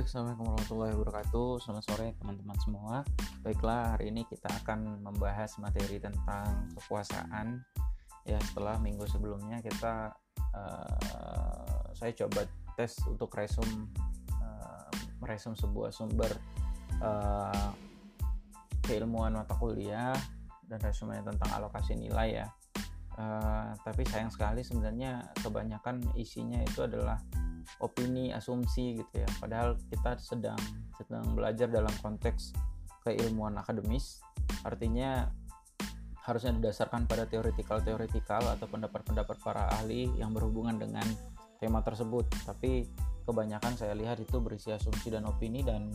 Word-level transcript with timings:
Assalamualaikum 0.00 0.48
warahmatullahi 0.48 0.94
wabarakatuh. 0.96 1.48
Selamat 1.60 1.84
sore 1.84 2.16
teman-teman 2.16 2.56
semua. 2.64 3.04
Baiklah, 3.44 3.92
hari 3.92 4.08
ini 4.08 4.24
kita 4.24 4.48
akan 4.64 5.04
membahas 5.04 5.60
materi 5.60 6.00
tentang 6.00 6.72
kekuasaan 6.72 7.60
Ya, 8.24 8.40
setelah 8.48 8.80
minggu 8.80 9.04
sebelumnya 9.04 9.60
kita 9.60 10.16
uh, 10.56 11.84
Saya 11.92 12.16
coba 12.16 12.48
tes 12.80 12.96
untuk 13.04 13.28
resum 13.36 13.92
uh, 14.40 14.88
Meresum 15.20 15.52
sebuah 15.52 15.92
sumber 15.92 16.32
uh, 17.04 17.68
Keilmuan 18.80 19.36
mata 19.36 19.52
kuliah 19.60 20.16
Dan 20.64 20.80
resumenya 20.80 21.28
tentang 21.28 21.60
alokasi 21.60 22.00
nilai 22.00 22.40
ya. 22.40 22.48
Uh, 23.20 23.76
Tapi 23.84 24.08
sayang 24.08 24.32
sekali 24.32 24.64
sebenarnya 24.64 25.28
kebanyakan 25.44 26.00
isinya 26.16 26.56
itu 26.64 26.88
adalah 26.88 27.20
opini 27.80 28.30
asumsi 28.30 29.00
gitu 29.00 29.14
ya. 29.24 29.28
Padahal 29.40 29.76
kita 29.88 30.20
sedang 30.20 30.60
sedang 30.96 31.24
belajar 31.32 31.66
dalam 31.66 31.92
konteks 32.04 32.52
keilmuan 33.04 33.56
akademis. 33.56 34.20
Artinya 34.62 35.28
harusnya 36.20 36.52
didasarkan 36.60 37.08
pada 37.08 37.24
teoretikal-teoretikal 37.26 38.44
atau 38.44 38.68
pendapat-pendapat 38.68 39.36
para 39.40 39.66
ahli 39.80 40.12
yang 40.20 40.36
berhubungan 40.36 40.76
dengan 40.76 41.04
tema 41.56 41.80
tersebut. 41.80 42.28
Tapi 42.44 42.86
kebanyakan 43.24 43.74
saya 43.76 43.96
lihat 43.96 44.20
itu 44.20 44.36
berisi 44.38 44.70
asumsi 44.70 45.08
dan 45.08 45.24
opini 45.24 45.64
dan 45.64 45.90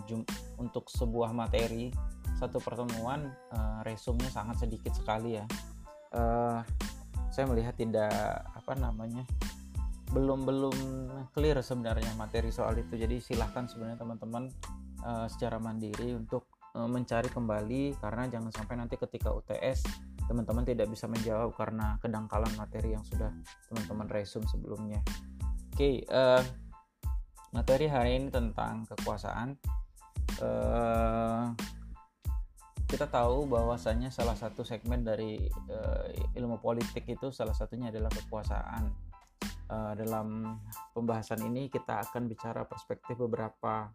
untuk 0.58 0.90
sebuah 0.90 1.32
materi 1.32 1.94
satu 2.36 2.60
pertemuan 2.60 3.32
uh, 3.54 3.80
resumnya 3.86 4.28
sangat 4.28 4.66
sedikit 4.66 4.92
sekali 4.92 5.40
ya. 5.40 5.46
Uh, 6.16 6.60
saya 7.32 7.52
melihat 7.52 7.76
tidak 7.76 8.12
apa 8.56 8.74
namanya 8.80 9.28
belum 10.16 10.48
belum 10.48 10.78
clear 11.36 11.60
sebenarnya 11.60 12.16
materi 12.16 12.48
soal 12.48 12.80
itu. 12.80 12.96
Jadi 12.96 13.20
silahkan 13.20 13.68
sebenarnya 13.68 14.00
teman-teman 14.00 14.48
uh, 15.04 15.28
secara 15.28 15.60
mandiri 15.60 16.16
untuk 16.16 16.48
uh, 16.80 16.88
mencari 16.88 17.28
kembali 17.28 18.00
karena 18.00 18.32
jangan 18.32 18.52
sampai 18.56 18.80
nanti 18.80 18.96
ketika 18.96 19.36
UTS 19.36 19.84
teman-teman 20.26 20.64
tidak 20.66 20.88
bisa 20.90 21.06
menjawab 21.06 21.54
karena 21.54 22.00
kedangkalan 22.02 22.50
materi 22.56 22.96
yang 22.96 23.04
sudah 23.04 23.30
teman-teman 23.68 24.08
resume 24.08 24.48
sebelumnya. 24.48 25.04
Oke 25.76 25.76
okay, 25.76 25.96
uh, 26.08 26.40
eh, 26.40 26.44
materi 27.52 27.92
hari 27.92 28.16
ini 28.16 28.32
tentang 28.32 28.88
kekuasaan. 28.88 29.60
Uh, 30.40 31.52
kita 32.86 33.12
tahu 33.12 33.50
bahwasanya 33.50 34.14
salah 34.14 34.38
satu 34.38 34.64
segmen 34.64 35.04
dari 35.04 35.42
uh, 35.68 36.06
ilmu 36.38 36.64
politik 36.64 37.04
itu 37.06 37.34
salah 37.34 37.54
satunya 37.54 37.92
adalah 37.92 38.10
kekuasaan 38.14 39.05
uh, 39.70 39.94
dalam 39.98 40.58
pembahasan 40.94 41.42
ini 41.46 41.68
kita 41.70 42.02
akan 42.06 42.30
bicara 42.30 42.64
perspektif 42.66 43.20
beberapa 43.20 43.90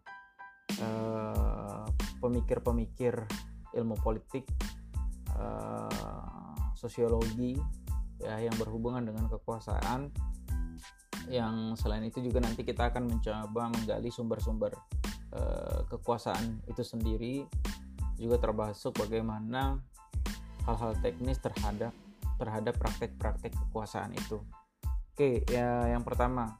eh, 0.71 1.85
pemikir-pemikir 2.21 3.13
uh, 3.17 3.77
ilmu 3.77 3.95
politik, 3.99 4.47
uh, 5.35 6.55
sosiologi 6.77 7.59
ya 8.21 8.37
yang 8.39 8.55
berhubungan 8.55 9.03
dengan 9.03 9.27
kekuasaan. 9.27 10.13
Yang 11.29 11.81
selain 11.81 12.05
itu 12.05 12.21
juga 12.21 12.41
nanti 12.41 12.65
kita 12.65 12.89
akan 12.89 13.09
mencoba 13.09 13.69
menggali 13.69 14.09
sumber-sumber 14.09 14.73
uh, 15.33 15.85
kekuasaan 15.89 16.65
itu 16.69 16.81
sendiri, 16.85 17.45
juga 18.17 18.37
termasuk 18.41 18.97
bagaimana 18.97 19.81
hal-hal 20.65 20.93
teknis 21.01 21.41
terhadap 21.41 21.93
terhadap 22.37 22.73
praktek-praktek 22.77 23.53
kekuasaan 23.53 24.13
itu. 24.17 24.41
Oke, 25.11 25.43
ya 25.51 25.91
yang 25.91 26.07
pertama 26.07 26.55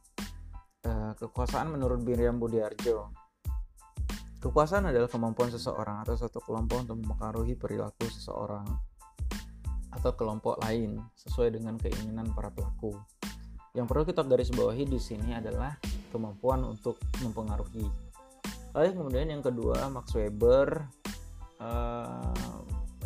uh, 0.84 1.16
kekuasaan 1.16 1.72
menurut 1.72 2.04
Miriam 2.04 2.36
Budiarjo. 2.36 3.08
Kekuasaan 4.44 4.92
adalah 4.92 5.08
kemampuan 5.08 5.48
seseorang 5.48 6.04
atau 6.04 6.20
suatu 6.20 6.44
kelompok 6.44 6.84
untuk 6.84 7.00
mempengaruhi 7.00 7.56
perilaku 7.56 8.12
seseorang 8.12 8.68
atau 9.96 10.12
kelompok 10.20 10.60
lain 10.68 11.00
sesuai 11.16 11.56
dengan 11.56 11.80
keinginan 11.80 12.28
para 12.36 12.52
pelaku. 12.52 12.92
Yang 13.72 13.86
perlu 13.88 14.04
kita 14.04 14.22
garis 14.28 14.52
bawahi 14.52 14.84
di 14.84 15.00
sini 15.00 15.32
adalah 15.32 15.80
kemampuan 16.12 16.68
untuk 16.68 17.00
mempengaruhi. 17.24 17.88
Lalu 18.76 18.88
kemudian 18.92 19.32
yang 19.32 19.40
kedua, 19.40 19.88
Max 19.88 20.12
Weber 20.12 20.92
uh, 21.64 22.36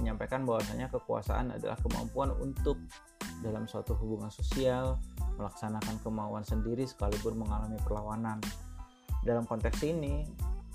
menyampaikan 0.02 0.42
bahwasanya 0.42 0.90
kekuasaan 0.90 1.54
adalah 1.54 1.78
kemampuan 1.86 2.34
untuk 2.42 2.82
dalam 3.44 3.68
suatu 3.68 3.98
hubungan 3.98 4.32
sosial 4.32 5.00
melaksanakan 5.36 6.00
kemauan 6.00 6.44
sendiri 6.48 6.88
sekalipun 6.88 7.40
mengalami 7.40 7.76
perlawanan. 7.84 8.40
Dalam 9.26 9.44
konteks 9.44 9.84
ini, 9.84 10.24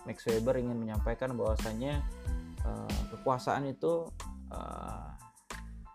Max 0.04 0.26
Weber 0.28 0.58
ingin 0.58 0.76
menyampaikan 0.76 1.32
bahwasanya 1.36 2.02
uh, 2.66 3.00
kekuasaan 3.14 3.68
itu 3.70 4.08
uh, 4.52 5.08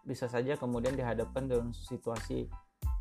bisa 0.05 0.29
saja 0.29 0.53
kemudian 0.55 0.93
dihadapkan 0.93 1.49
dengan 1.49 1.73
situasi 1.73 2.45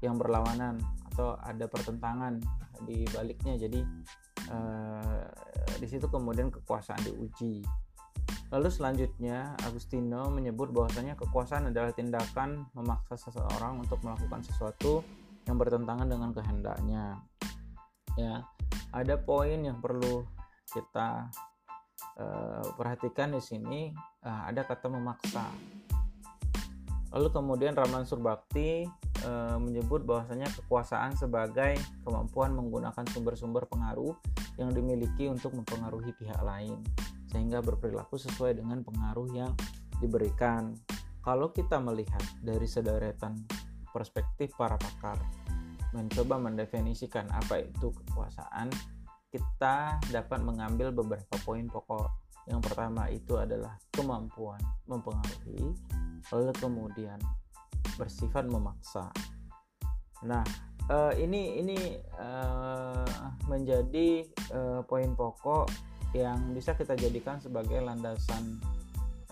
yang 0.01 0.17
berlawanan 0.17 0.81
atau 1.13 1.37
ada 1.41 1.69
pertentangan 1.69 2.41
di 2.85 3.05
baliknya. 3.13 3.57
Jadi 3.57 3.81
uh, 4.51 5.25
di 5.79 5.87
situ 5.89 6.09
kemudian 6.09 6.49
kekuasaan 6.53 7.01
diuji. 7.05 7.65
Lalu 8.55 8.71
selanjutnya 8.71 9.59
Agustino 9.67 10.31
menyebut 10.31 10.71
bahwasanya 10.71 11.19
kekuasaan 11.19 11.75
adalah 11.75 11.91
tindakan 11.91 12.71
memaksa 12.79 13.19
seseorang 13.19 13.83
untuk 13.83 13.99
melakukan 14.07 14.47
sesuatu 14.47 15.03
yang 15.51 15.59
bertentangan 15.59 16.07
dengan 16.07 16.31
kehendaknya. 16.31 17.19
Ya, 18.15 18.47
ada 18.95 19.19
poin 19.19 19.59
yang 19.59 19.83
perlu 19.83 20.23
kita 20.71 21.35
uh, 22.15 22.67
perhatikan 22.79 23.35
di 23.35 23.43
sini. 23.43 23.91
Uh, 24.23 24.47
ada 24.47 24.63
kata 24.63 24.87
memaksa. 24.87 25.51
Lalu 27.11 27.35
kemudian 27.35 27.75
Raman 27.75 28.07
Surbakti 28.07 28.87
uh, 29.27 29.59
menyebut 29.59 30.07
bahwasanya 30.07 30.47
kekuasaan 30.63 31.19
sebagai 31.19 31.75
kemampuan 32.07 32.55
menggunakan 32.55 33.03
sumber-sumber 33.11 33.67
pengaruh 33.67 34.15
yang 34.63 34.71
dimiliki 34.71 35.27
untuk 35.27 35.59
mempengaruhi 35.59 36.15
pihak 36.15 36.39
lain 36.47 36.79
sehingga 37.35 37.59
berperilaku 37.59 38.15
sesuai 38.15 38.63
dengan 38.63 38.87
pengaruh 38.87 39.27
yang 39.35 39.51
diberikan. 39.99 40.71
Kalau 41.19 41.51
kita 41.51 41.83
melihat 41.83 42.23
dari 42.39 42.63
sederetan 42.71 43.35
perspektif 43.91 44.55
para 44.55 44.79
pakar 44.79 45.19
mencoba 45.91 46.39
mendefinisikan 46.39 47.27
apa 47.35 47.67
itu 47.67 47.91
kekuasaan, 47.91 48.71
kita 49.35 49.99
dapat 50.15 50.41
mengambil 50.47 50.95
beberapa 50.95 51.35
poin 51.43 51.67
pokok. 51.67 52.23
Yang 52.47 52.61
pertama 52.71 53.11
itu 53.11 53.35
adalah 53.35 53.75
kemampuan 53.91 54.61
mempengaruhi, 54.87 55.75
lalu 56.31 56.53
kemudian 56.61 57.19
bersifat 57.99 58.47
memaksa. 58.47 59.09
Nah, 60.23 60.45
uh, 60.93 61.13
ini 61.17 61.57
ini 61.63 61.79
uh, 62.21 63.33
menjadi 63.49 64.29
uh, 64.53 64.81
poin 64.85 65.17
pokok 65.17 65.94
yang 66.15 66.55
bisa 66.55 66.79
kita 66.79 66.95
jadikan 66.95 67.43
sebagai 67.43 67.83
landasan 67.83 68.63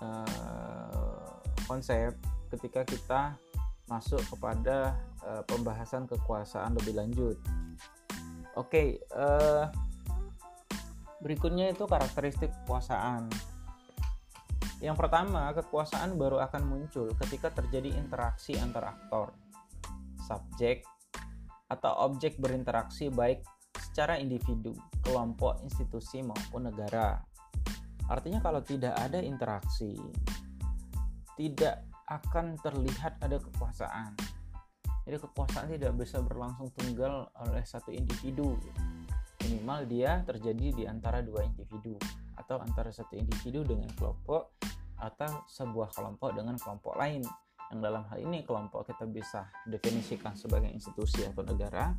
uh, 0.03 1.38
konsep 1.70 2.10
ketika 2.50 2.82
kita 2.82 3.38
masuk 3.87 4.19
kepada 4.26 4.98
uh, 5.22 5.47
pembahasan 5.47 6.10
kekuasaan 6.10 6.75
lebih 6.75 6.98
lanjut. 6.98 7.38
Oke, 8.53 8.69
okay, 8.69 8.88
uh, 9.16 9.65
eh, 9.65 9.65
berikutnya 11.25 11.72
itu 11.72 11.88
karakteristik 11.88 12.53
kekuasaan. 12.53 13.32
Yang 14.84 14.97
pertama, 15.00 15.49
kekuasaan 15.56 16.20
baru 16.20 16.43
akan 16.44 16.69
muncul 16.69 17.09
ketika 17.25 17.49
terjadi 17.49 17.97
interaksi 17.97 18.60
antar 18.60 18.93
aktor, 18.93 19.32
subjek, 20.20 20.85
atau 21.73 22.12
objek 22.12 22.37
berinteraksi 22.37 23.08
baik 23.08 23.40
secara 23.78 24.16
individu, 24.16 24.72
kelompok, 25.04 25.60
institusi 25.64 26.24
maupun 26.24 26.72
negara. 26.72 27.20
Artinya 28.08 28.40
kalau 28.40 28.60
tidak 28.64 28.96
ada 28.96 29.20
interaksi, 29.20 29.96
tidak 31.36 31.84
akan 32.08 32.56
terlihat 32.60 33.16
ada 33.20 33.40
kekuasaan. 33.40 34.16
Jadi 35.02 35.16
kekuasaan 35.19 35.66
tidak 35.74 35.92
bisa 35.98 36.22
berlangsung 36.22 36.70
tunggal 36.76 37.28
oleh 37.42 37.64
satu 37.66 37.90
individu. 37.90 38.54
Minimal 39.42 39.90
dia 39.90 40.22
terjadi 40.22 40.66
di 40.70 40.84
antara 40.86 41.18
dua 41.18 41.42
individu 41.42 41.98
atau 42.38 42.62
antara 42.62 42.94
satu 42.94 43.18
individu 43.18 43.66
dengan 43.66 43.90
kelompok 43.98 44.54
atau 45.02 45.42
sebuah 45.50 45.90
kelompok 45.90 46.30
dengan 46.38 46.54
kelompok 46.54 46.94
lain. 46.94 47.26
Yang 47.75 47.80
dalam 47.82 48.02
hal 48.06 48.18
ini 48.22 48.44
kelompok 48.46 48.86
kita 48.86 49.08
bisa 49.08 49.48
definisikan 49.66 50.38
sebagai 50.38 50.70
institusi 50.70 51.26
atau 51.26 51.42
negara 51.42 51.90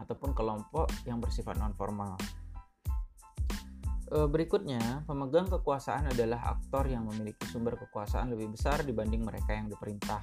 ataupun 0.00 0.36
kelompok 0.36 0.88
yang 1.08 1.20
bersifat 1.20 1.56
non 1.56 1.72
formal. 1.72 2.16
Eh, 4.06 4.28
berikutnya, 4.30 5.02
pemegang 5.02 5.50
kekuasaan 5.50 6.14
adalah 6.14 6.54
aktor 6.54 6.86
yang 6.86 7.10
memiliki 7.10 7.42
sumber 7.50 7.74
kekuasaan 7.74 8.30
lebih 8.30 8.54
besar 8.54 8.86
dibanding 8.86 9.26
mereka 9.26 9.58
yang 9.58 9.66
diperintah. 9.66 10.22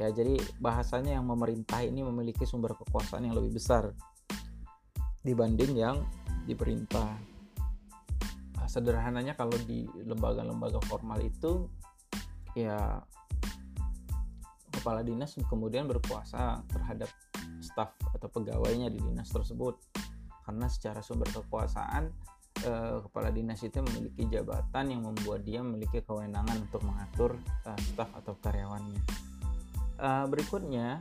Ya, 0.00 0.08
jadi 0.08 0.40
bahasanya 0.56 1.20
yang 1.20 1.28
memerintah 1.28 1.84
ini 1.84 2.00
memiliki 2.00 2.48
sumber 2.48 2.72
kekuasaan 2.72 3.28
yang 3.28 3.36
lebih 3.36 3.60
besar 3.60 3.92
dibanding 5.20 5.76
yang 5.76 5.96
diperintah. 6.48 7.30
sederhananya 8.62 9.36
kalau 9.36 9.52
di 9.68 9.84
lembaga-lembaga 10.00 10.80
formal 10.88 11.20
itu 11.20 11.68
ya 12.56 13.04
kepala 14.72 15.04
dinas 15.04 15.36
kemudian 15.44 15.84
berkuasa 15.84 16.64
terhadap 16.72 17.12
staf 17.72 17.96
atau 18.12 18.28
pegawainya 18.28 18.92
di 18.92 19.00
dinas 19.00 19.32
tersebut 19.32 19.80
karena 20.44 20.68
secara 20.68 21.00
sumber 21.00 21.32
kekuasaan 21.32 22.12
eh, 22.68 22.96
kepala 23.08 23.32
dinas 23.32 23.64
itu 23.64 23.80
memiliki 23.80 24.28
jabatan 24.28 24.92
yang 24.92 25.02
membuat 25.08 25.42
dia 25.42 25.64
memiliki 25.64 26.04
kewenangan 26.04 26.68
untuk 26.68 26.84
mengatur 26.84 27.40
eh, 27.66 27.80
staf 27.92 28.12
atau 28.12 28.36
karyawannya. 28.38 29.00
Eh, 29.98 30.26
berikutnya 30.28 31.00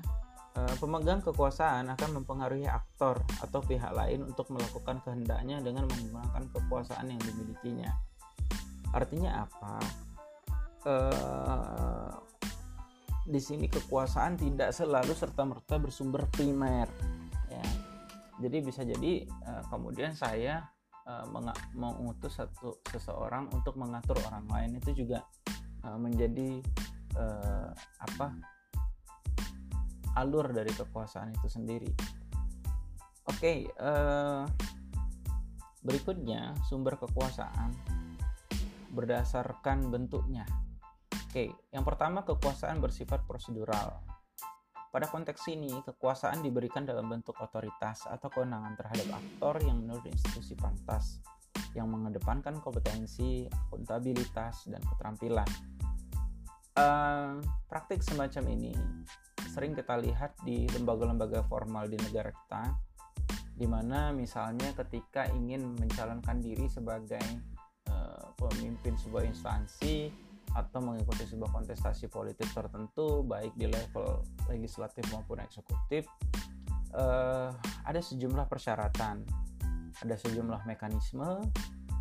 Eh, 0.52 0.76
pemegang 0.84 1.24
kekuasaan 1.24 1.88
akan 1.96 2.10
mempengaruhi 2.20 2.68
aktor 2.68 3.24
atau 3.40 3.64
pihak 3.64 3.96
lain 3.96 4.28
untuk 4.28 4.52
melakukan 4.52 5.00
kehendaknya 5.00 5.64
dengan 5.64 5.88
menggunakan 5.88 6.44
kekuasaan 6.52 7.08
yang 7.08 7.22
dimilikinya. 7.24 7.88
Artinya 8.92 9.48
apa? 9.48 9.76
Uh, 10.82 12.12
di 13.26 13.38
sini 13.38 13.70
kekuasaan 13.70 14.38
tidak 14.40 14.74
selalu 14.74 15.14
serta 15.14 15.46
merta 15.46 15.78
bersumber 15.78 16.26
primer, 16.30 16.90
ya. 17.50 17.66
Jadi 18.42 18.58
bisa 18.66 18.82
jadi 18.82 19.26
uh, 19.46 19.64
kemudian 19.70 20.18
saya 20.18 20.66
uh, 21.06 21.26
mengutus 21.78 22.42
satu 22.42 22.82
seseorang 22.90 23.54
untuk 23.54 23.78
mengatur 23.78 24.18
orang 24.26 24.46
lain 24.50 24.72
itu 24.82 25.06
juga 25.06 25.22
uh, 25.86 25.98
menjadi 25.98 26.62
uh, 27.18 27.70
apa? 28.02 28.34
alur 30.20 30.52
dari 30.52 30.68
kekuasaan 30.76 31.32
itu 31.32 31.48
sendiri. 31.48 31.88
Oke, 33.32 33.40
okay, 33.40 33.58
uh, 33.80 34.44
berikutnya 35.88 36.52
sumber 36.68 37.00
kekuasaan 37.00 37.72
berdasarkan 38.92 39.88
bentuknya. 39.88 40.44
Oke, 41.32 41.48
yang 41.72 41.88
pertama 41.88 42.28
kekuasaan 42.28 42.84
bersifat 42.84 43.24
prosedural. 43.24 44.04
Pada 44.92 45.08
konteks 45.08 45.48
ini, 45.48 45.72
kekuasaan 45.80 46.44
diberikan 46.44 46.84
dalam 46.84 47.08
bentuk 47.08 47.40
otoritas 47.40 48.04
atau 48.04 48.28
kewenangan 48.28 48.76
terhadap 48.76 49.16
aktor 49.16 49.64
yang 49.64 49.80
menurut 49.80 50.04
institusi 50.12 50.60
pantas, 50.60 51.24
yang 51.72 51.88
mengedepankan 51.88 52.60
kompetensi, 52.60 53.48
akuntabilitas, 53.48 54.68
dan 54.68 54.84
keterampilan. 54.84 55.48
Uh, 56.76 57.40
praktik 57.72 58.04
semacam 58.04 58.52
ini 58.52 58.76
sering 59.56 59.72
kita 59.72 60.04
lihat 60.04 60.36
di 60.44 60.68
lembaga-lembaga 60.76 61.48
formal 61.48 61.88
di 61.88 61.96
negara 61.96 62.36
kita 62.36 62.76
di 63.56 63.72
mana 63.72 64.12
misalnya 64.12 64.76
ketika 64.76 65.32
ingin 65.32 65.80
mencalonkan 65.80 66.44
diri 66.44 66.68
sebagai 66.68 67.24
uh, 67.88 68.36
pemimpin 68.36 69.00
sebuah 69.00 69.24
instansi 69.24 70.31
atau 70.52 70.80
mengikuti 70.84 71.24
sebuah 71.24 71.52
kontestasi 71.52 72.12
politik 72.12 72.48
tertentu 72.52 73.24
baik 73.24 73.56
di 73.56 73.72
level 73.72 74.24
legislatif 74.52 75.08
maupun 75.12 75.40
eksekutif 75.40 76.08
uh, 76.96 77.56
ada 77.88 78.02
sejumlah 78.04 78.48
persyaratan 78.52 79.24
ada 80.02 80.16
sejumlah 80.18 80.66
mekanisme 80.68 81.40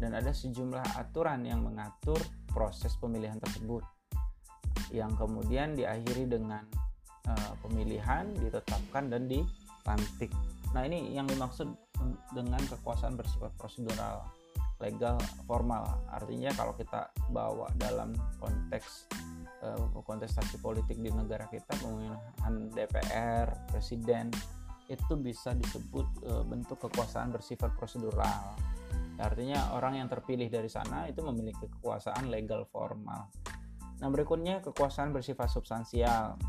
dan 0.00 0.16
ada 0.16 0.32
sejumlah 0.32 0.96
aturan 0.96 1.44
yang 1.44 1.60
mengatur 1.60 2.16
proses 2.48 2.96
pemilihan 2.96 3.36
tersebut 3.38 3.84
yang 4.90 5.12
kemudian 5.14 5.76
diakhiri 5.76 6.26
dengan 6.26 6.64
uh, 7.28 7.52
pemilihan 7.62 8.26
ditetapkan 8.40 9.06
dan 9.12 9.30
dilantik. 9.30 10.32
Nah 10.74 10.82
ini 10.86 11.14
yang 11.14 11.28
dimaksud 11.30 11.70
dengan 12.34 12.62
kekuasaan 12.64 13.14
bersifat 13.14 13.52
prosedural, 13.60 14.24
legal, 14.80 15.20
formal. 15.44 16.04
Artinya 16.08 16.50
kalau 16.56 16.72
kita 16.74 17.12
bawa 17.28 17.68
dalam 17.76 18.16
konteks 18.40 19.06
uh, 19.62 19.88
kontestasi 20.02 20.58
politik 20.58 20.96
di 20.98 21.12
negara 21.12 21.46
kita, 21.48 21.76
pemilihan 21.78 22.54
DPR, 22.72 23.46
presiden 23.68 24.32
itu 24.90 25.14
bisa 25.14 25.54
disebut 25.54 26.06
uh, 26.26 26.42
bentuk 26.42 26.80
kekuasaan 26.82 27.30
bersifat 27.30 27.76
prosedural. 27.78 28.58
Artinya 29.20 29.76
orang 29.76 30.00
yang 30.00 30.08
terpilih 30.08 30.48
dari 30.48 30.66
sana 30.66 31.06
itu 31.06 31.20
memiliki 31.20 31.68
kekuasaan 31.68 32.32
legal 32.32 32.64
formal. 32.66 33.28
Nah 34.00 34.08
berikutnya 34.08 34.64
kekuasaan 34.64 35.12
bersifat 35.12 35.52
substansial 35.52 36.40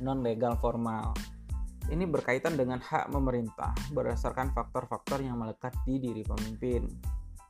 non 0.00 0.24
legal 0.24 0.56
formal. 0.56 1.12
Ini 1.88 2.04
berkaitan 2.04 2.56
dengan 2.56 2.80
hak 2.80 3.08
memerintah 3.08 3.72
berdasarkan 3.96 4.52
faktor-faktor 4.52 5.24
yang 5.24 5.40
melekat 5.40 5.72
di 5.88 5.96
diri 5.96 6.20
pemimpin. 6.20 6.84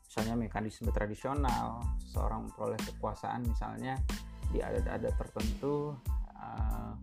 Misalnya 0.09 0.35
mekanisme 0.41 0.89
tradisional, 0.89 1.85
seseorang 2.01 2.49
memperoleh 2.49 2.81
kekuasaan 2.81 3.45
misalnya 3.45 4.01
di 4.49 4.65
adat-adat 4.65 5.15
tertentu 5.21 5.93
uh, 6.33 6.97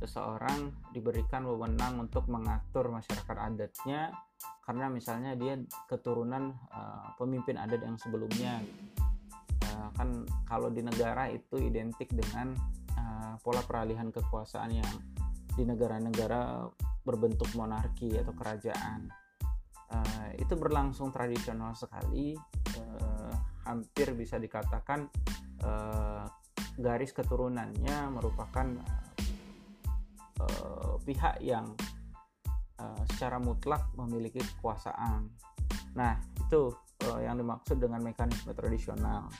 seseorang 0.00 0.72
diberikan 0.96 1.44
wewenang 1.44 2.08
untuk 2.08 2.24
mengatur 2.32 2.88
masyarakat 2.88 3.36
adatnya 3.36 4.08
karena 4.64 4.88
misalnya 4.88 5.36
dia 5.36 5.60
keturunan 5.84 6.56
uh, 6.72 7.12
pemimpin 7.20 7.60
adat 7.60 7.84
yang 7.84 8.00
sebelumnya. 8.00 8.64
Uh, 9.68 9.92
kan 9.92 10.24
kalau 10.48 10.72
di 10.72 10.80
negara 10.80 11.28
itu 11.28 11.60
identik 11.60 12.08
dengan 12.08 12.56
pola 13.44 13.62
peralihan 13.62 14.10
kekuasaan 14.10 14.82
yang 14.82 14.92
di 15.54 15.62
negara-negara 15.62 16.66
berbentuk 17.06 17.46
monarki 17.54 18.18
atau 18.18 18.34
kerajaan 18.34 19.06
uh, 19.92 20.28
itu 20.38 20.54
berlangsung 20.56 21.10
tradisional 21.10 21.74
sekali 21.76 22.34
uh, 22.78 23.34
hampir 23.66 24.14
bisa 24.14 24.38
dikatakan 24.38 25.10
uh, 25.64 26.24
garis 26.78 27.10
keturunannya 27.12 28.12
merupakan 28.12 28.66
uh, 30.40 30.94
pihak 31.02 31.42
yang 31.42 31.72
uh, 32.78 33.02
secara 33.14 33.40
mutlak 33.42 33.86
memiliki 33.98 34.38
kekuasaan 34.42 35.28
nah 35.96 36.20
itu 36.36 36.70
uh, 37.08 37.20
yang 37.24 37.40
dimaksud 37.40 37.80
dengan 37.80 38.04
mekanisme 38.04 38.52
tradisional 38.52 39.32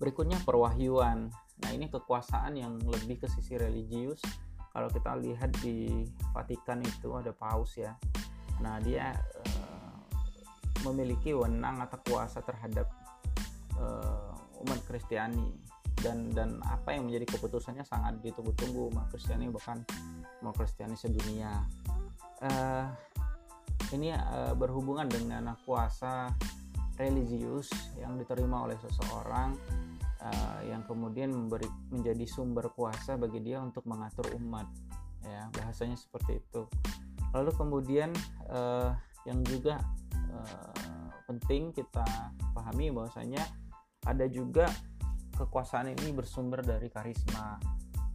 berikutnya 0.00 0.40
perwahyuan 0.44 1.30
Nah, 1.64 1.70
ini 1.72 1.88
kekuasaan 1.88 2.52
yang 2.60 2.76
lebih 2.84 3.24
ke 3.24 3.28
sisi 3.32 3.56
religius. 3.56 4.20
Kalau 4.76 4.92
kita 4.92 5.16
lihat 5.16 5.56
di 5.64 6.04
Vatikan 6.36 6.84
itu 6.84 7.16
ada 7.16 7.32
paus 7.32 7.80
ya. 7.80 7.96
Nah, 8.60 8.80
dia 8.80 9.12
uh, 9.16 9.94
memiliki 10.86 11.32
wewenang 11.34 11.82
atau 11.82 11.98
kuasa 12.06 12.40
terhadap 12.44 12.88
uh, 13.76 14.62
umat 14.64 14.80
Kristiani. 14.88 15.52
Dan 15.96 16.28
dan 16.36 16.60
apa 16.68 16.92
yang 16.92 17.08
menjadi 17.08 17.36
keputusannya 17.36 17.82
sangat 17.82 18.20
ditunggu-tunggu. 18.20 18.92
Umat 18.92 19.08
Kristiani 19.08 19.48
bahkan 19.48 19.80
umat 20.44 20.54
Kristiani 20.54 20.94
sedunia. 20.94 21.64
Uh, 22.44 22.92
ini 23.96 24.12
uh, 24.12 24.52
berhubungan 24.52 25.08
dengan 25.08 25.56
kuasa 25.64 26.32
religius 27.00 27.72
yang 28.00 28.16
diterima 28.16 28.64
oleh 28.68 28.76
seseorang 28.80 29.56
uh, 30.20 30.60
yang 30.64 30.84
kemudian 30.84 31.32
memberi 31.32 31.68
menjadi 31.92 32.24
sumber 32.28 32.72
kuasa 32.72 33.16
bagi 33.16 33.40
dia 33.40 33.60
untuk 33.60 33.84
mengatur 33.88 34.26
umat. 34.36 34.68
Ya 35.26 35.48
bahasanya 35.54 35.98
seperti 35.98 36.38
itu 36.38 36.68
lalu 37.34 37.50
kemudian 37.54 38.10
uh, 38.50 38.94
yang 39.26 39.42
juga 39.42 39.82
uh, 40.30 41.10
penting 41.26 41.74
kita 41.74 42.06
pahami 42.54 42.94
bahwasanya 42.94 43.42
ada 44.06 44.30
juga 44.30 44.70
kekuasaan 45.34 45.92
ini 45.92 46.14
bersumber 46.14 46.62
dari 46.62 46.88
karisma. 46.88 47.58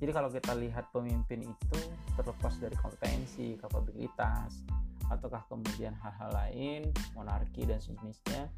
Jadi 0.01 0.11
kalau 0.15 0.33
kita 0.33 0.57
lihat 0.57 0.89
pemimpin 0.89 1.45
itu 1.45 1.79
terlepas 2.17 2.57
dari 2.57 2.73
kompetensi 2.73 3.53
kapabilitas 3.61 4.65
ataukah 5.11 5.45
kemudian 5.51 5.93
hal-hal 5.99 6.31
lain 6.33 6.81
monarki 7.13 7.67
dan 7.67 7.77
sejenisnya 7.77 8.49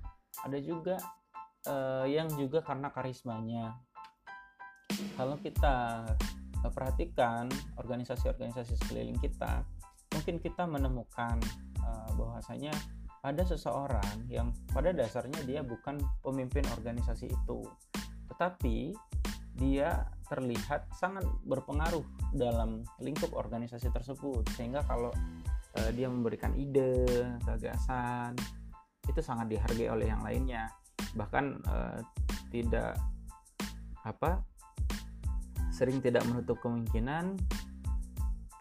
ada 0.45 0.57
juga 0.61 1.01
uh, 1.67 2.05
yang 2.07 2.31
juga 2.39 2.63
karena 2.63 2.87
karismanya. 2.93 3.75
Kalau 5.17 5.35
kita 5.41 6.05
perhatikan 6.71 7.51
organisasi-organisasi 7.75 8.79
sekeliling 8.79 9.19
kita 9.19 9.67
mungkin 10.13 10.37
kita 10.37 10.69
menemukan 10.69 11.41
uh, 11.81 12.09
bahwasanya 12.15 12.71
ada 13.23 13.43
seseorang 13.43 14.27
yang 14.29 14.51
pada 14.71 14.91
dasarnya 14.93 15.41
dia 15.47 15.65
bukan 15.65 15.97
pemimpin 16.21 16.63
organisasi 16.75 17.31
itu 17.31 17.65
tetapi 18.29 18.93
dia 19.57 20.09
terlihat 20.25 20.89
sangat 20.97 21.25
berpengaruh 21.45 22.01
dalam 22.33 22.81
lingkup 22.97 23.29
organisasi 23.37 23.93
tersebut. 23.93 24.41
Sehingga 24.57 24.81
kalau 24.89 25.13
uh, 25.77 25.89
dia 25.93 26.09
memberikan 26.09 26.57
ide 26.57 27.05
gagasan 27.45 28.33
itu 29.05 29.21
sangat 29.21 29.53
dihargai 29.53 29.93
oleh 29.93 30.09
yang 30.09 30.25
lainnya. 30.25 30.73
Bahkan 31.13 31.45
uh, 31.69 31.99
tidak 32.49 32.97
apa 34.03 34.41
sering 35.69 36.01
tidak 36.01 36.25
menutup 36.25 36.59
kemungkinan 36.61 37.37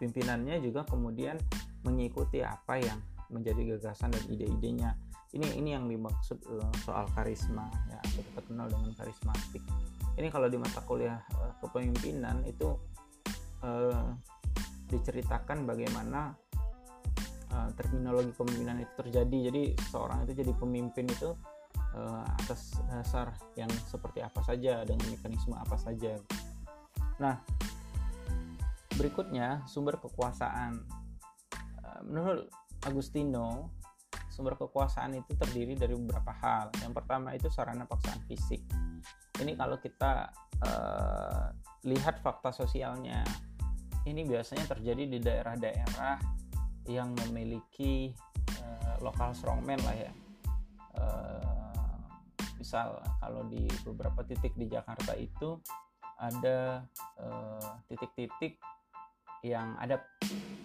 pimpinannya 0.03 0.59
juga 0.59 0.83
kemudian 0.83 1.39
mengikuti 1.87 2.43
apa 2.43 2.75
yang 2.75 2.99
menjadi 3.31 3.79
gagasan 3.79 4.11
dan 4.11 4.23
ide-idenya. 4.27 4.91
Ini 5.33 5.57
ini 5.57 5.73
yang 5.73 5.87
dimaksud 5.89 6.43
uh, 6.45 6.69
soal 6.83 7.09
karisma 7.15 7.65
ya 7.89 7.97
atau 7.97 8.21
kita 8.21 8.41
kenal 8.45 8.67
dengan 8.69 8.91
karismatik. 8.93 9.63
Ini 10.13 10.27
kalau 10.29 10.45
di 10.51 10.59
mata 10.61 10.83
kuliah 10.85 11.17
uh, 11.39 11.57
kepemimpinan 11.63 12.45
itu 12.45 12.77
uh, 13.65 14.13
diceritakan 14.93 15.65
bagaimana 15.65 16.37
uh, 17.49 17.69
terminologi 17.73 18.29
kepemimpinan 18.35 18.85
itu 18.85 18.93
terjadi. 18.99 19.37
Jadi 19.49 19.63
seorang 19.89 20.29
itu 20.29 20.45
jadi 20.45 20.53
pemimpin 20.53 21.09
itu 21.09 21.33
uh, 21.97 22.23
atas 22.45 22.77
dasar 22.93 23.33
yang 23.57 23.71
seperti 23.89 24.21
apa 24.21 24.45
saja 24.45 24.85
dengan 24.85 25.09
mekanisme 25.09 25.57
apa 25.57 25.81
saja. 25.81 26.13
Nah 27.17 27.41
berikutnya 28.95 29.65
sumber 29.65 29.97
kekuasaan 29.97 30.81
uh, 31.83 32.01
menurut 32.05 32.49
Agustino 32.83 33.71
sumber 34.33 34.57
kekuasaan 34.57 35.13
itu 35.13 35.37
terdiri 35.37 35.77
dari 35.77 35.93
beberapa 35.93 36.33
hal. 36.33 36.73
Yang 36.81 36.93
pertama 36.97 37.37
itu 37.37 37.53
sarana 37.53 37.85
paksaan 37.85 38.17
fisik. 38.25 38.65
Ini 39.37 39.53
kalau 39.53 39.77
kita 39.77 40.33
uh, 40.65 41.53
lihat 41.85 42.17
fakta 42.25 42.49
sosialnya, 42.49 43.21
ini 44.09 44.25
biasanya 44.25 44.65
terjadi 44.65 45.05
di 45.05 45.19
daerah-daerah 45.21 46.17
yang 46.89 47.13
memiliki 47.25 48.09
uh, 48.57 48.97
lokal 49.05 49.37
strongman 49.37 49.77
lah 49.85 49.95
ya. 49.95 50.11
Uh, 50.97 51.61
misal 52.57 52.97
kalau 53.21 53.45
di 53.45 53.69
beberapa 53.85 54.25
titik 54.25 54.57
di 54.57 54.65
Jakarta 54.65 55.13
itu 55.13 55.61
ada 56.17 56.85
titik-titik 57.91 58.55
uh, 58.57 58.82
yang 59.43 59.75
ada 59.75 59.99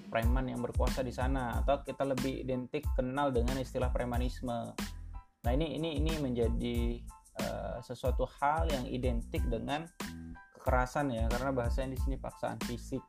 preman 0.08 0.48
yang 0.48 0.62
berkuasa 0.62 1.02
di 1.02 1.12
sana 1.12 1.60
atau 1.60 1.82
kita 1.82 2.06
lebih 2.06 2.46
identik 2.46 2.86
kenal 2.94 3.28
dengan 3.34 3.58
istilah 3.58 3.90
premanisme. 3.92 4.72
Nah 5.44 5.52
ini 5.52 5.76
ini 5.76 5.98
ini 5.98 6.12
menjadi 6.22 7.02
uh, 7.42 7.78
sesuatu 7.82 8.24
hal 8.38 8.70
yang 8.70 8.86
identik 8.88 9.42
dengan 9.50 9.84
kekerasan 10.56 11.12
ya 11.12 11.26
karena 11.28 11.50
bahasanya 11.52 11.98
di 11.98 11.98
sini 12.00 12.16
paksaan 12.16 12.56
fisik. 12.64 13.02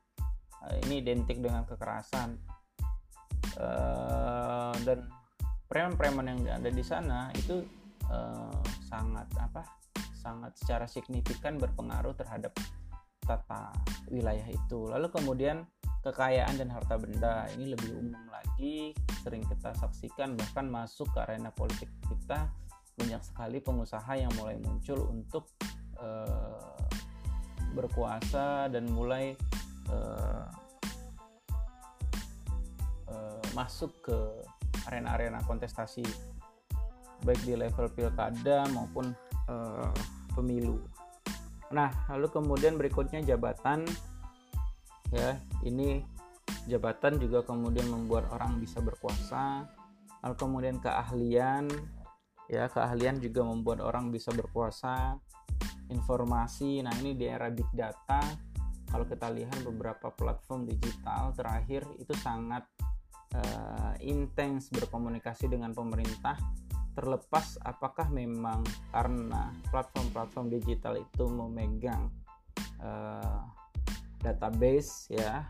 Uh, 0.60 0.76
ini 0.90 1.06
identik 1.06 1.40
dengan 1.40 1.64
kekerasan 1.64 2.36
uh, 3.62 4.76
dan 4.84 5.08
preman-preman 5.70 6.36
yang 6.36 6.40
ada 6.60 6.68
di 6.74 6.84
sana 6.84 7.32
itu 7.38 7.64
uh, 8.10 8.60
sangat 8.90 9.30
apa? 9.38 9.64
sangat 10.20 10.52
secara 10.60 10.84
signifikan 10.84 11.56
berpengaruh 11.56 12.12
terhadap 12.12 12.52
tata 13.30 13.70
wilayah 14.10 14.50
itu. 14.50 14.90
Lalu 14.90 15.14
kemudian 15.14 15.70
kekayaan 16.02 16.58
dan 16.58 16.74
harta 16.74 16.98
benda 16.98 17.46
ini 17.54 17.78
lebih 17.78 17.94
umum 17.94 18.24
lagi, 18.34 18.98
sering 19.22 19.46
kita 19.46 19.76
saksikan 19.78 20.34
bahkan 20.34 20.66
masuk 20.66 21.06
ke 21.14 21.22
arena 21.30 21.54
politik 21.54 21.92
kita 22.10 22.50
banyak 22.98 23.22
sekali 23.24 23.58
pengusaha 23.64 24.12
yang 24.18 24.32
mulai 24.36 24.60
muncul 24.60 25.08
untuk 25.08 25.48
uh, 26.02 26.76
berkuasa 27.78 28.68
dan 28.68 28.90
mulai 28.92 29.38
uh, 29.94 30.48
uh, 33.08 33.44
masuk 33.56 33.94
ke 34.04 34.18
arena-arena 34.90 35.40
kontestasi 35.46 36.04
baik 37.24 37.40
di 37.44 37.54
level 37.56 37.92
pilkada 37.92 38.64
maupun 38.72 39.12
pemilu. 40.34 40.78
Nah, 41.70 41.90
lalu 42.10 42.28
kemudian 42.34 42.76
berikutnya 42.76 43.22
jabatan 43.22 43.86
ya. 45.14 45.38
Ini 45.62 46.02
jabatan 46.66 47.22
juga 47.22 47.46
kemudian 47.46 47.90
membuat 47.90 48.30
orang 48.34 48.58
bisa 48.58 48.82
berkuasa. 48.82 49.70
Lalu 50.26 50.36
kemudian 50.36 50.78
keahlian 50.82 51.70
ya, 52.50 52.68
keahlian 52.68 53.22
juga 53.22 53.46
membuat 53.46 53.80
orang 53.86 54.10
bisa 54.10 54.34
berkuasa. 54.34 55.18
Informasi. 55.90 56.86
Nah, 56.86 56.94
ini 57.02 57.18
di 57.18 57.26
era 57.26 57.50
big 57.50 57.70
data 57.74 58.22
kalau 58.90 59.06
kita 59.06 59.30
lihat 59.30 59.62
beberapa 59.62 60.10
platform 60.10 60.66
digital 60.66 61.30
terakhir 61.38 61.86
itu 62.02 62.14
sangat 62.18 62.66
uh, 63.38 63.94
intens 64.02 64.74
berkomunikasi 64.74 65.46
dengan 65.46 65.74
pemerintah 65.78 66.36
terlepas 67.00 67.56
apakah 67.64 68.12
memang 68.12 68.60
karena 68.92 69.56
platform-platform 69.72 70.52
digital 70.52 71.00
itu 71.00 71.24
memegang 71.32 72.12
uh, 72.84 73.48
database 74.20 75.08
ya. 75.08 75.48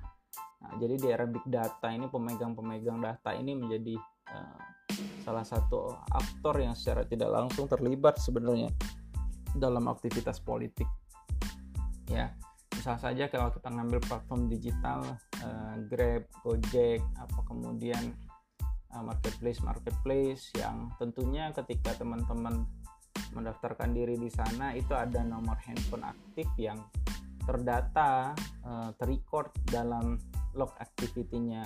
Nah, 0.61 0.77
jadi 0.77 0.95
di 1.01 1.07
era 1.09 1.25
big 1.25 1.41
data 1.49 1.89
ini 1.89 2.05
pemegang-pemegang 2.05 3.01
data 3.01 3.33
ini 3.33 3.57
menjadi 3.57 3.97
uh, 4.29 4.61
salah 5.25 5.41
satu 5.41 5.89
aktor 6.13 6.61
yang 6.61 6.77
secara 6.77 7.01
tidak 7.09 7.33
langsung 7.33 7.65
terlibat 7.65 8.21
sebenarnya 8.21 8.69
dalam 9.57 9.89
aktivitas 9.89 10.37
politik. 10.37 10.85
Ya 12.05 12.29
misal 12.79 12.95
saja 12.95 13.27
kalau 13.27 13.51
kita 13.51 13.67
ngambil 13.75 13.99
platform 14.07 14.47
digital 14.47 15.03
uh, 15.43 15.75
Grab, 15.91 16.23
Gojek, 16.47 17.03
apa 17.19 17.39
kemudian 17.43 18.15
marketplace 18.97 19.61
marketplace 19.61 20.49
yang 20.57 20.89
tentunya 20.97 21.53
ketika 21.53 21.93
teman-teman 21.93 22.65
mendaftarkan 23.37 23.93
diri 23.93 24.17
di 24.17 24.29
sana 24.33 24.73
itu 24.73 24.97
ada 24.97 25.21
nomor 25.21 25.57
handphone 25.61 26.05
aktif 26.05 26.49
yang 26.57 26.81
terdata 27.45 28.33
uh, 28.65 28.89
terrecord 28.97 29.53
dalam 29.69 30.17
log 30.57 30.73
activity-nya 30.81 31.65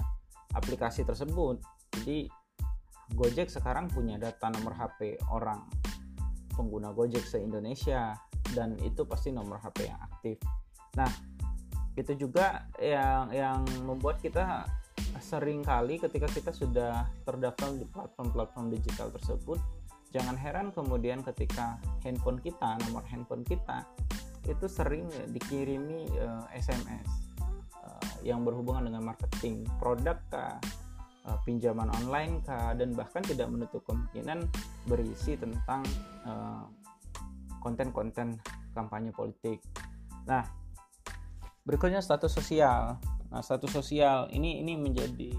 aplikasi 0.55 1.03
tersebut. 1.03 1.59
Jadi 1.99 2.27
Gojek 3.13 3.51
sekarang 3.51 3.91
punya 3.91 4.15
data 4.15 4.47
nomor 4.47 4.73
HP 4.73 5.19
orang 5.31 5.67
pengguna 6.55 6.95
Gojek 6.95 7.23
se-Indonesia 7.23 8.15
dan 8.55 8.79
itu 8.79 9.03
pasti 9.03 9.35
nomor 9.35 9.59
HP 9.59 9.91
yang 9.91 9.99
aktif. 9.99 10.39
Nah, 10.95 11.09
itu 11.99 12.15
juga 12.15 12.65
yang 12.79 13.29
yang 13.29 13.59
membuat 13.85 14.23
kita 14.23 14.65
sering 15.23 15.63
kali 15.63 15.95
ketika 16.03 16.27
kita 16.27 16.51
sudah 16.51 17.07
terdaftar 17.23 17.71
di 17.79 17.87
platform-platform 17.87 18.75
digital 18.75 19.07
tersebut 19.15 19.55
jangan 20.11 20.35
heran 20.35 20.67
kemudian 20.75 21.23
ketika 21.23 21.79
handphone 22.03 22.37
kita 22.43 22.75
nomor 22.85 23.01
handphone 23.07 23.47
kita 23.47 23.87
itu 24.43 24.67
sering 24.67 25.07
dikirimi 25.31 26.11
uh, 26.19 26.43
eh, 26.51 26.59
SMS 26.59 27.07
uh, 27.79 27.87
eh, 27.87 28.27
yang 28.27 28.43
berhubungan 28.43 28.91
dengan 28.91 29.15
marketing 29.15 29.63
produk 29.79 30.19
kah 30.27 30.59
uh, 31.23 31.39
pinjaman 31.47 31.87
online 32.03 32.43
kah 32.43 32.75
dan 32.75 32.91
bahkan 32.91 33.23
tidak 33.23 33.47
menutup 33.47 33.79
kemungkinan 33.87 34.43
berisi 34.91 35.39
tentang 35.39 35.87
konten-konten 37.63 38.35
kampanye 38.75 39.15
politik. 39.15 39.63
Nah 40.27 40.43
berikutnya 41.63 42.03
status 42.03 42.35
sosial 42.35 42.99
Nah, 43.33 43.41
status 43.41 43.73
sosial 43.73 44.29
ini 44.29 44.61
ini 44.61 44.77
menjadi 44.77 45.33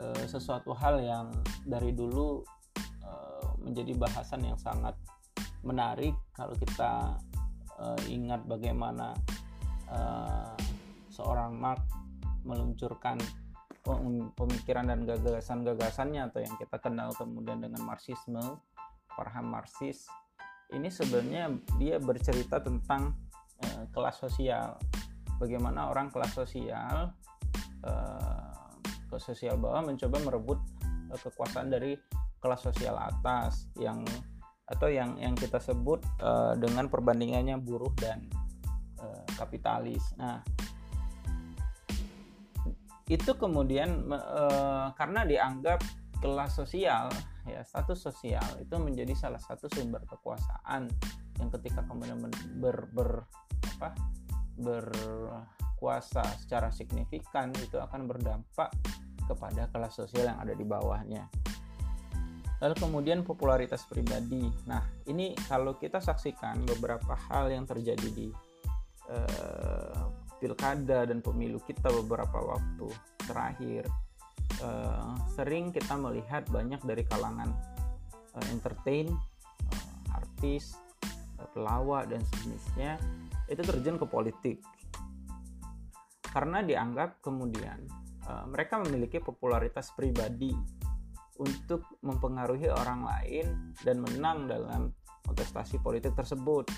uh, 0.00 0.24
sesuatu 0.24 0.72
hal 0.72 1.04
yang 1.04 1.28
dari 1.68 1.92
dulu 1.92 2.40
uh, 3.04 3.60
menjadi 3.60 3.92
bahasan 3.92 4.40
yang 4.40 4.56
sangat 4.56 4.96
menarik 5.60 6.16
kalau 6.32 6.56
kita 6.56 7.20
uh, 7.76 8.00
ingat 8.08 8.40
bagaimana 8.48 9.12
uh, 9.92 10.56
seorang 11.12 11.60
Mark 11.60 11.84
meluncurkan 12.48 13.20
pemikiran 14.40 14.88
dan 14.88 15.04
gagasan-gagasannya 15.04 16.32
atau 16.32 16.40
yang 16.40 16.56
kita 16.56 16.80
kenal 16.80 17.12
kemudian 17.16 17.60
dengan 17.60 17.84
Marxisme, 17.84 18.60
paham 19.12 19.46
Marxis. 19.52 20.08
Ini 20.72 20.88
sebenarnya 20.88 21.52
dia 21.76 22.00
bercerita 22.00 22.64
tentang 22.64 23.12
uh, 23.60 23.84
kelas 23.92 24.24
sosial 24.24 24.80
bagaimana 25.40 25.88
orang 25.88 26.12
kelas 26.12 26.36
sosial 26.36 27.16
uh, 27.82 28.70
ke 29.08 29.16
sosial 29.16 29.56
bawah 29.56 29.80
mencoba 29.80 30.20
merebut 30.20 30.60
uh, 31.08 31.16
kekuasaan 31.16 31.72
dari 31.72 31.96
kelas 32.44 32.60
sosial 32.60 33.00
atas 33.00 33.72
yang 33.80 34.04
atau 34.68 34.86
yang 34.86 35.18
yang 35.18 35.34
kita 35.34 35.58
sebut 35.58 35.98
uh, 36.22 36.54
dengan 36.60 36.86
perbandingannya 36.86 37.58
buruh 37.58 37.90
dan 37.96 38.22
kapitalis. 39.40 40.04
Nah, 40.20 40.44
itu 43.08 43.32
kemudian 43.40 44.04
karena 44.92 45.24
dianggap 45.24 45.80
kelas 46.20 46.52
sosial 46.52 47.08
ya 47.48 47.64
status 47.64 47.96
sosial 47.96 48.44
itu 48.60 48.76
menjadi 48.76 49.16
salah 49.16 49.40
satu 49.40 49.72
sumber 49.72 50.04
kekuasaan 50.04 50.92
yang 51.40 51.48
ketika 51.58 51.80
kemudian 51.88 52.20
ber, 52.60 52.92
ber 52.92 53.24
apa 53.76 53.96
berkuasa 54.60 56.22
secara 56.38 56.68
signifikan 56.70 57.50
itu 57.56 57.80
akan 57.80 58.06
berdampak 58.06 58.70
kepada 59.24 59.66
kelas 59.72 59.94
sosial 59.96 60.30
yang 60.34 60.38
ada 60.42 60.54
di 60.54 60.66
bawahnya. 60.66 61.24
Lalu 62.60 62.74
kemudian 62.76 63.24
popularitas 63.24 63.88
pribadi. 63.88 64.44
Nah, 64.68 64.84
ini 65.08 65.32
kalau 65.48 65.80
kita 65.80 65.96
saksikan 65.96 66.60
beberapa 66.68 67.16
hal 67.32 67.48
yang 67.48 67.64
terjadi 67.64 68.08
di 68.12 68.28
uh, 69.08 70.12
pilkada 70.36 71.08
dan 71.08 71.24
pemilu 71.24 71.56
kita 71.64 71.88
beberapa 72.04 72.36
waktu 72.36 72.88
terakhir, 73.24 73.88
uh, 74.60 75.16
sering 75.32 75.72
kita 75.72 75.96
melihat 75.96 76.44
banyak 76.52 76.80
dari 76.84 77.00
kalangan 77.08 77.48
uh, 78.36 78.46
entertain 78.52 79.08
uh, 79.08 80.16
artis 80.20 80.76
uh, 81.40 81.48
pelawak 81.56 82.12
dan 82.12 82.20
sejenisnya 82.28 83.00
itu 83.50 83.60
terjun 83.66 83.98
ke 83.98 84.06
politik 84.06 84.62
karena 86.30 86.62
dianggap 86.62 87.18
kemudian 87.18 87.82
uh, 88.30 88.46
mereka 88.46 88.78
memiliki 88.78 89.18
popularitas 89.18 89.90
pribadi 89.98 90.54
untuk 91.40 91.98
mempengaruhi 92.04 92.70
orang 92.70 93.02
lain 93.02 93.74
dan 93.82 93.98
menang 94.04 94.46
dalam 94.46 94.92
kontestasi 95.24 95.80
politik 95.80 96.12
tersebut. 96.12 96.68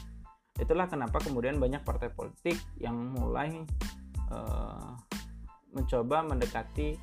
Itulah 0.56 0.86
kenapa 0.86 1.18
kemudian 1.18 1.58
banyak 1.58 1.82
partai 1.82 2.14
politik 2.14 2.56
yang 2.78 2.94
mulai 2.94 3.66
uh, 4.30 4.94
mencoba 5.74 6.22
mendekati 6.22 6.94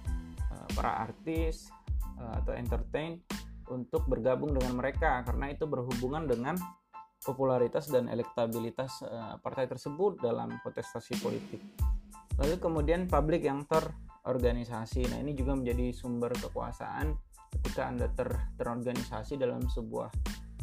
uh, 0.49 0.67
para 0.71 1.03
artis 1.03 1.67
uh, 2.17 2.39
atau 2.39 2.55
entertain 2.55 3.19
untuk 3.69 4.07
bergabung 4.09 4.55
dengan 4.55 4.79
mereka 4.79 5.21
karena 5.27 5.53
itu 5.53 5.67
berhubungan 5.69 6.25
dengan 6.25 6.55
popularitas 7.19 7.91
dan 7.91 8.07
elektabilitas 8.07 9.03
uh, 9.03 9.35
partai 9.43 9.67
tersebut 9.67 10.23
dalam 10.23 10.55
kontestasi 10.63 11.19
politik. 11.19 11.59
Lalu 12.39 12.55
kemudian 12.57 13.11
publik 13.11 13.43
yang 13.43 13.67
terorganisasi. 13.67 15.03
Nah, 15.11 15.19
ini 15.19 15.35
juga 15.35 15.59
menjadi 15.59 15.91
sumber 15.91 16.31
kekuasaan 16.31 17.11
ketika 17.59 17.91
Anda 17.91 18.07
ter 18.15 18.31
terorganisasi 18.55 19.35
dalam 19.35 19.67
sebuah 19.67 20.09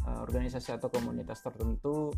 uh, 0.09 0.19
organisasi 0.25 0.73
atau 0.73 0.89
komunitas 0.89 1.45
tertentu 1.45 2.09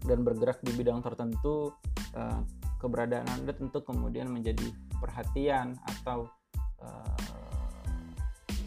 dan 0.00 0.24
bergerak 0.24 0.64
di 0.64 0.72
bidang 0.72 1.04
tertentu, 1.04 1.76
uh, 2.16 2.40
keberadaan 2.80 3.28
Anda 3.28 3.52
tentu 3.52 3.84
kemudian 3.84 4.32
menjadi 4.32 4.64
perhatian 4.98 5.76
atau 5.84 6.30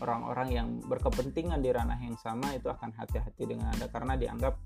orang-orang 0.04 0.48
uh, 0.52 0.56
yang 0.62 0.68
berkepentingan 0.84 1.64
di 1.64 1.72
ranah 1.72 1.96
yang 1.96 2.20
sama 2.20 2.52
itu 2.54 2.68
akan 2.68 2.92
hati-hati 2.92 3.48
dengan 3.48 3.72
Anda 3.72 3.88
karena 3.88 4.20
dianggap 4.20 4.60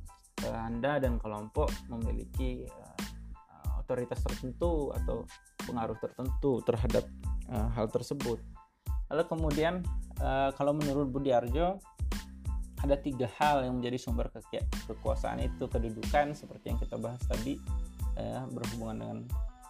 Anda 0.54 1.02
dan 1.02 1.18
kelompok 1.18 1.72
memiliki 1.90 2.68
uh, 2.68 3.80
otoritas 3.82 4.22
tertentu 4.26 4.94
atau 4.94 5.26
pengaruh 5.66 5.98
tertentu 6.02 6.62
terhadap 6.66 7.06
uh, 7.50 7.70
hal 7.74 7.90
tersebut. 7.90 8.42
Lalu 9.14 9.24
kemudian 9.30 9.86
uh, 10.22 10.50
kalau 10.58 10.74
menurut 10.74 11.10
Budi 11.10 11.30
Arjo 11.30 11.78
ada 12.82 12.96
tiga 13.02 13.26
hal 13.42 13.66
yang 13.66 13.82
menjadi 13.82 13.98
sumber 13.98 14.30
ke 14.30 14.62
kekuasaan 14.86 15.42
itu 15.42 15.66
kedudukan 15.66 16.38
seperti 16.38 16.74
yang 16.74 16.80
kita 16.82 16.98
bahas 17.02 17.22
tadi 17.26 17.58
uh, 18.18 18.46
berhubungan 18.50 18.98
dengan 19.02 19.18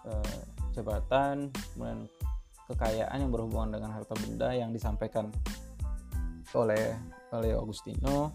uh, 0.07 0.39
jabatan, 0.75 1.51
kemudian 1.75 2.07
kekayaan 2.67 3.17
yang 3.21 3.31
berhubungan 3.31 3.79
dengan 3.79 3.91
harta 3.93 4.15
benda 4.19 4.49
yang 4.51 4.73
disampaikan 4.73 5.31
oleh 6.55 6.95
oleh 7.35 7.51
Agustino 7.51 8.31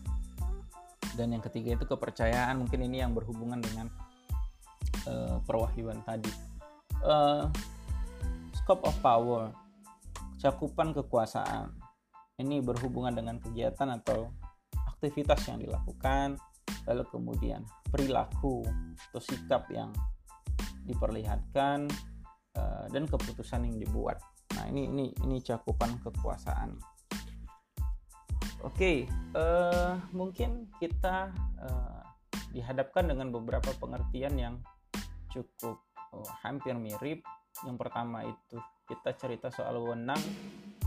dan 1.20 1.36
yang 1.36 1.44
ketiga 1.44 1.76
itu 1.76 1.84
kepercayaan. 1.84 2.56
Mungkin 2.64 2.80
ini 2.88 3.04
yang 3.04 3.12
berhubungan 3.12 3.60
dengan 3.60 3.92
uh, 5.04 5.36
perwahyuan 5.44 6.00
tadi. 6.08 6.32
Uh, 7.04 7.44
scope 8.56 8.88
of 8.88 8.96
power 9.04 9.52
cakupan 10.40 10.96
kekuasaan. 10.96 11.76
Ini 12.40 12.64
berhubungan 12.64 13.12
dengan 13.12 13.36
kegiatan 13.36 14.00
atau 14.00 14.32
aktivitas 14.96 15.44
yang 15.52 15.60
dilakukan. 15.60 16.40
Lalu 16.88 17.04
kemudian 17.12 17.60
perilaku 17.92 18.64
atau 19.12 19.20
sikap 19.20 19.68
yang 19.68 19.92
diperlihatkan 20.88 21.84
uh, 22.56 22.88
dan 22.88 23.04
keputusan 23.04 23.68
yang 23.68 23.76
dibuat. 23.76 24.16
Nah 24.56 24.64
ini 24.72 24.88
ini 24.88 25.04
ini 25.28 25.36
cakupan 25.44 26.00
kekuasaan 26.00 26.80
oke 28.60 28.76
okay, 28.76 28.96
uh, 29.36 29.96
mungkin 30.12 30.68
kita 30.80 31.32
uh, 31.60 32.00
dihadapkan 32.50 33.06
dengan 33.06 33.30
beberapa 33.30 33.70
pengertian 33.78 34.34
yang 34.36 34.54
cukup 35.30 35.78
oh, 36.12 36.30
hampir 36.42 36.74
mirip. 36.74 37.22
Yang 37.62 37.76
pertama 37.78 38.26
itu 38.26 38.58
kita 38.90 39.10
cerita 39.14 39.48
soal 39.54 39.78
wewenang, 39.78 40.18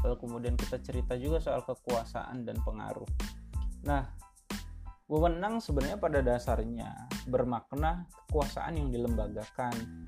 lalu 0.04 0.16
kemudian 0.20 0.56
kita 0.60 0.80
cerita 0.84 1.16
juga 1.16 1.40
soal 1.40 1.64
kekuasaan 1.64 2.44
dan 2.44 2.60
pengaruh. 2.64 3.08
Nah, 3.88 4.04
wewenang 5.08 5.64
sebenarnya 5.64 6.00
pada 6.00 6.20
dasarnya 6.20 7.08
bermakna 7.28 8.08
kekuasaan 8.28 8.80
yang 8.80 8.90
dilembagakan. 8.92 10.08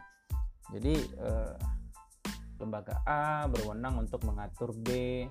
Jadi 0.73 0.95
eh, 0.97 1.55
lembaga 2.59 2.99
A 3.05 3.45
berwenang 3.47 4.07
untuk 4.07 4.25
mengatur 4.27 4.73
B, 4.75 5.23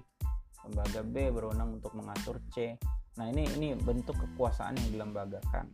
lembaga 0.66 1.00
B 1.04 1.30
berwenang 1.30 1.78
untuk 1.78 1.92
mengatur 1.96 2.40
C. 2.50 2.76
Nah, 3.20 3.30
ini 3.30 3.46
ini 3.54 3.78
bentuk 3.78 4.18
kekuasaan 4.18 4.74
yang 4.80 4.88
dilembagakan 4.90 5.70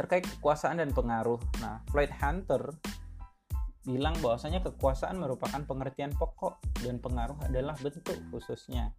terkait 0.00 0.24
kekuasaan 0.24 0.80
dan 0.80 0.96
pengaruh. 0.96 1.36
Nah, 1.60 1.84
Floyd 1.92 2.08
Hunter 2.08 2.72
bilang 3.84 4.16
bahwasanya 4.24 4.64
kekuasaan 4.64 5.20
merupakan 5.20 5.60
pengertian 5.60 6.16
pokok 6.16 6.56
dan 6.80 6.96
pengaruh 6.96 7.36
adalah 7.44 7.76
bentuk 7.84 8.16
khususnya. 8.32 8.96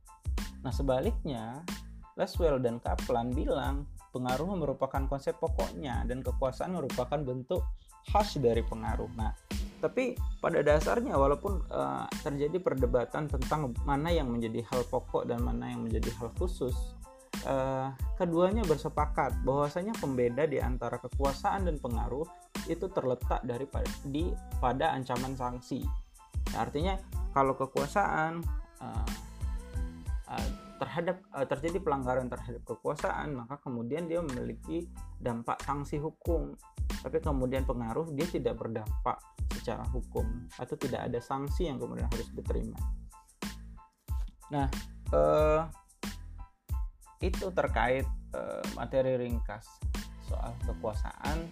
Nah, 0.61 0.69
sebaliknya, 0.69 1.65
Laswell 2.13 2.61
dan 2.61 2.77
Kaplan 2.77 3.33
bilang 3.33 3.89
pengaruh 4.13 4.53
merupakan 4.53 5.01
konsep 5.09 5.33
pokoknya 5.41 6.05
dan 6.05 6.21
kekuasaan 6.21 6.77
merupakan 6.77 7.17
bentuk 7.17 7.65
khas 8.13 8.37
dari 8.37 8.61
pengaruh. 8.61 9.09
Nah, 9.17 9.33
tapi 9.81 10.13
pada 10.37 10.61
dasarnya 10.61 11.17
walaupun 11.17 11.65
uh, 11.73 12.05
terjadi 12.21 12.61
perdebatan 12.61 13.25
tentang 13.25 13.73
mana 13.81 14.13
yang 14.13 14.29
menjadi 14.29 14.61
hal 14.69 14.85
pokok 14.85 15.25
dan 15.25 15.41
mana 15.41 15.73
yang 15.73 15.81
menjadi 15.81 16.13
hal 16.21 16.29
khusus, 16.37 16.77
uh, 17.49 17.89
keduanya 18.15 18.61
bersepakat 18.69 19.41
bahwasanya 19.41 19.97
pembeda 19.97 20.45
di 20.45 20.61
antara 20.61 21.01
kekuasaan 21.01 21.65
dan 21.65 21.81
pengaruh 21.81 22.25
itu 22.69 22.85
terletak 22.93 23.41
dari 23.41 23.65
di 24.05 24.29
pada 24.61 24.93
ancaman 24.93 25.33
sanksi. 25.33 25.81
Nah, 26.53 26.59
artinya 26.61 26.93
kalau 27.33 27.57
kekuasaan 27.57 28.45
uh, 28.79 29.09
uh, 30.29 30.49
terhadap 30.81 31.21
uh, 31.33 31.45
terjadi 31.45 31.77
pelanggaran 31.81 32.29
terhadap 32.29 32.65
kekuasaan, 32.65 33.37
maka 33.37 33.57
kemudian 33.61 34.09
dia 34.09 34.21
memiliki 34.21 34.89
dampak 35.21 35.61
sanksi 35.65 36.01
hukum. 36.01 36.53
Tapi 37.01 37.17
kemudian 37.17 37.65
pengaruh 37.65 38.13
dia 38.13 38.29
tidak 38.29 38.61
berdampak 38.61 39.17
secara 39.51 39.85
hukum 39.89 40.25
atau 40.57 40.75
tidak 40.77 41.09
ada 41.09 41.19
sanksi 41.19 41.67
yang 41.69 41.81
kemudian 41.81 42.07
harus 42.07 42.29
diterima. 42.33 42.77
Nah, 44.53 44.67
uh, 45.13 45.65
itu 47.21 47.49
terkait 47.53 48.05
uh, 48.33 48.61
materi 48.73 49.17
ringkas 49.17 49.65
soal 50.25 50.53
kekuasaan 50.65 51.49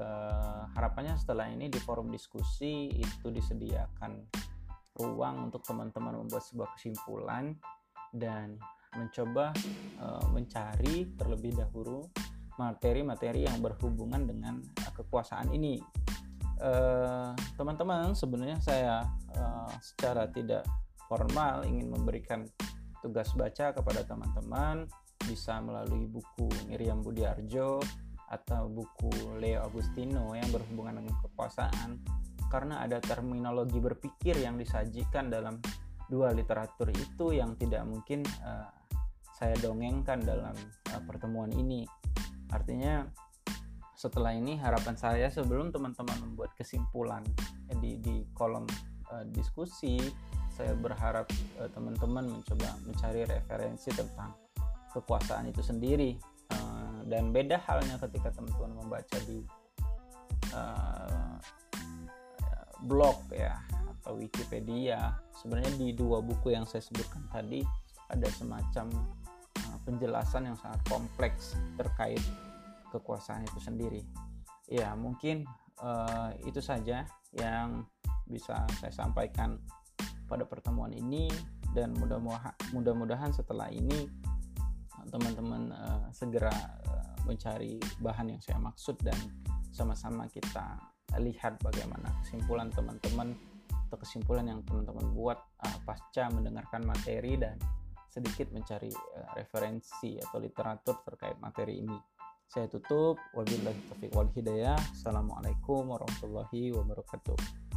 uh, 0.00 0.68
harapannya 0.74 1.16
setelah 1.16 1.48
ini 1.48 1.72
di 1.72 1.80
forum 1.80 2.12
diskusi 2.12 2.92
itu 2.92 3.32
disediakan 3.32 4.28
ruang 4.98 5.50
untuk 5.50 5.62
teman-teman 5.62 6.18
membuat 6.20 6.42
sebuah 6.44 6.74
kesimpulan 6.74 7.54
dan 8.10 8.58
mencoba 8.96 9.52
uh, 10.00 10.26
mencari 10.32 11.12
terlebih 11.14 11.54
dahulu 11.54 12.08
materi-materi 12.58 13.46
yang 13.46 13.62
berhubungan 13.62 14.26
dengan 14.26 14.60
kekuasaan 14.92 15.54
ini 15.54 15.78
teman-teman 17.54 18.10
uh, 18.10 18.16
sebenarnya 18.18 18.58
saya 18.58 19.06
uh, 19.38 19.70
secara 19.78 20.26
tidak 20.26 20.66
formal 21.06 21.62
ingin 21.62 21.86
memberikan 21.86 22.42
tugas 22.98 23.30
baca 23.38 23.70
kepada 23.70 24.02
teman-teman 24.02 24.90
bisa 25.22 25.62
melalui 25.62 26.10
buku 26.10 26.50
Miriam 26.66 26.98
Budiarjo 26.98 27.78
atau 28.28 28.68
buku 28.68 29.38
Leo 29.38 29.64
Agustino 29.64 30.34
yang 30.34 30.50
berhubungan 30.50 31.00
dengan 31.00 31.14
kekuasaan 31.24 32.02
karena 32.50 32.82
ada 32.82 32.98
terminologi 32.98 33.78
berpikir 33.78 34.40
yang 34.40 34.58
disajikan 34.58 35.30
dalam 35.30 35.60
dua 36.08 36.32
literatur 36.32 36.88
itu 36.90 37.36
yang 37.36 37.54
tidak 37.54 37.84
mungkin 37.84 38.24
uh, 38.42 38.68
saya 39.36 39.54
dongengkan 39.62 40.24
dalam 40.24 40.56
uh, 40.90 41.02
pertemuan 41.06 41.52
ini. 41.54 41.86
Artinya 42.52 43.04
setelah 43.98 44.30
ini 44.30 44.54
harapan 44.54 44.94
saya 44.94 45.26
sebelum 45.26 45.74
teman-teman 45.74 46.14
membuat 46.22 46.54
kesimpulan 46.54 47.26
eh, 47.66 47.76
di 47.82 47.98
di 47.98 48.22
kolom 48.30 48.62
uh, 49.10 49.26
diskusi 49.34 49.98
saya 50.54 50.74
berharap 50.78 51.26
uh, 51.58 51.66
teman-teman 51.74 52.30
mencoba 52.30 52.78
mencari 52.86 53.26
referensi 53.26 53.90
tentang 53.90 54.34
kekuasaan 54.94 55.50
itu 55.50 55.62
sendiri. 55.62 56.14
Uh, 56.48 57.04
dan 57.10 57.30
beda 57.34 57.60
halnya 57.66 58.00
ketika 58.00 58.32
teman-teman 58.32 58.86
membaca 58.86 59.18
di 59.26 59.42
uh, 60.54 61.36
blog 62.86 63.18
ya 63.34 63.58
atau 63.98 64.18
Wikipedia. 64.18 65.14
Sebenarnya 65.34 65.74
di 65.78 65.94
dua 65.94 66.22
buku 66.22 66.54
yang 66.54 66.66
saya 66.66 66.82
sebutkan 66.82 67.22
tadi 67.30 67.62
ada 68.08 68.28
semacam 68.34 68.88
penjelasan 69.88 70.52
yang 70.52 70.56
sangat 70.60 70.84
kompleks 70.84 71.56
terkait 71.80 72.20
kekuasaan 72.92 73.48
itu 73.48 73.56
sendiri. 73.64 74.04
Ya 74.68 74.92
mungkin 74.92 75.48
uh, 75.80 76.36
itu 76.44 76.60
saja 76.60 77.08
yang 77.32 77.88
bisa 78.28 78.68
saya 78.76 78.92
sampaikan 78.92 79.56
pada 80.28 80.44
pertemuan 80.44 80.92
ini. 80.92 81.32
Dan 81.68 81.92
mudah-mudahan 82.72 83.28
setelah 83.32 83.68
ini 83.68 84.08
teman-teman 85.08 85.72
uh, 85.72 86.08
segera 86.12 86.52
uh, 86.88 87.16
mencari 87.24 87.80
bahan 88.00 88.36
yang 88.36 88.40
saya 88.40 88.60
maksud 88.60 88.96
dan 89.00 89.16
sama-sama 89.72 90.28
kita 90.32 90.80
lihat 91.20 91.60
bagaimana 91.64 92.12
kesimpulan 92.24 92.68
teman-teman 92.72 93.36
atau 93.88 93.96
kesimpulan 94.00 94.48
yang 94.48 94.60
teman-teman 94.64 95.12
buat 95.16 95.38
uh, 95.64 95.78
pasca 95.84 96.28
mendengarkan 96.32 96.84
materi 96.84 97.40
dan 97.40 97.56
sedikit 98.18 98.50
mencari 98.50 98.90
uh, 98.90 99.30
referensi 99.38 100.18
atau 100.18 100.42
literatur 100.42 101.06
terkait 101.06 101.38
materi 101.38 101.78
ini. 101.78 101.94
Saya 102.50 102.66
tutup. 102.66 103.20
Wabillahi 103.38 103.80
taufiq 103.86 104.10
wal 104.18 104.32
hidayah. 104.34 104.78
Assalamualaikum 104.90 105.86
warahmatullahi 105.86 106.74
wabarakatuh. 106.74 107.67